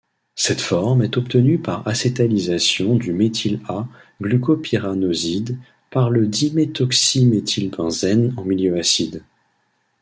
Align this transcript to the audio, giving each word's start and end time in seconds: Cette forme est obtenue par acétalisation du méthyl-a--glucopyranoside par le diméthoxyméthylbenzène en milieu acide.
Cette 0.33 0.61
forme 0.61 1.03
est 1.03 1.15
obtenue 1.15 1.59
par 1.59 1.87
acétalisation 1.87 2.95
du 2.95 3.13
méthyl-a--glucopyranoside 3.13 5.59
par 5.91 6.09
le 6.09 6.25
diméthoxyméthylbenzène 6.25 8.33
en 8.35 8.43
milieu 8.43 8.79
acide. 8.79 9.23